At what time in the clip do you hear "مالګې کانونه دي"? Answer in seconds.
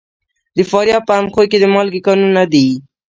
1.73-2.67